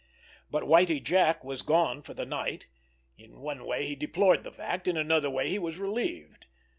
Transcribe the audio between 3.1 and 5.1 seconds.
In one way he deplored that fact, in